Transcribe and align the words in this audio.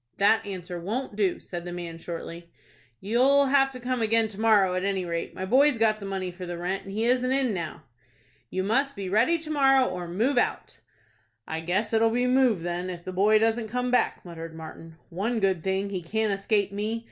"That 0.17 0.43
answer 0.47 0.79
won't 0.79 1.15
do," 1.15 1.39
said 1.39 1.63
the 1.63 1.71
man, 1.71 1.99
shortly. 1.99 2.49
"You'll 3.01 3.45
have 3.45 3.69
to 3.69 3.79
come 3.79 4.01
again 4.01 4.27
to 4.29 4.41
morrow, 4.41 4.73
at 4.73 4.83
any 4.83 5.05
rate. 5.05 5.35
My 5.35 5.45
boy's 5.45 5.77
got 5.77 5.99
the 5.99 6.07
money 6.07 6.31
for 6.31 6.43
the 6.47 6.57
rent, 6.57 6.85
and 6.85 6.91
he 6.91 7.05
isn't 7.05 7.31
in 7.31 7.53
now." 7.53 7.83
"You 8.49 8.63
must 8.63 8.95
be 8.95 9.09
ready 9.09 9.37
to 9.37 9.51
morrow, 9.51 9.85
or 9.87 10.07
move 10.07 10.39
out." 10.39 10.79
"I 11.47 11.59
guess 11.59 11.93
it'll 11.93 12.09
be 12.09 12.25
move 12.25 12.63
then, 12.63 12.89
if 12.89 13.03
the 13.03 13.13
boy 13.13 13.37
doesn't 13.37 13.67
come 13.69 13.91
back," 13.91 14.25
muttered 14.25 14.55
Martin. 14.55 14.97
"One 15.11 15.39
good 15.39 15.63
thing, 15.63 15.91
he 15.91 16.01
can't 16.01 16.33
escape 16.33 16.71
me. 16.71 16.99